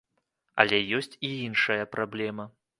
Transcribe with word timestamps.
Але 0.63 0.79
ёсць 1.01 1.13
і 1.27 1.31
іншая 1.45 1.81
праблема. 1.95 2.53